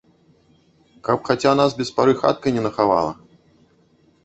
[1.07, 3.13] Каб хаця нас без пары хатка не нахавала?